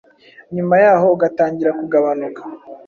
[0.55, 2.41] nyuma yaho ugatangira kugabanuka